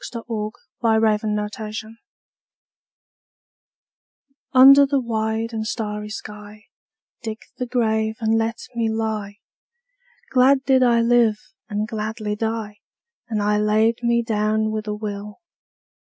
U 0.15 0.51
V. 0.51 0.61
W 0.81 1.13
X. 1.13 1.23
Y 1.23 1.29
Z 1.29 1.35
Requiem 1.35 1.37
UNDER 1.39 1.91
Under 4.51 4.85
the 4.87 4.99
wide 4.99 5.53
and 5.53 5.67
starry 5.67 6.09
sky, 6.09 6.63
Dig 7.21 7.37
the 7.59 7.67
grave 7.67 8.15
and 8.19 8.35
let 8.35 8.61
me 8.73 8.89
lie. 8.89 9.35
Glad 10.31 10.63
did 10.65 10.81
I 10.81 11.01
live 11.01 11.53
and 11.69 11.87
gladly 11.87 12.35
die, 12.35 12.77
And 13.29 13.43
I 13.43 13.59
laid 13.59 13.99
me 14.01 14.23
down 14.23 14.71
with 14.71 14.87
a 14.87 14.95
will. 14.95 15.39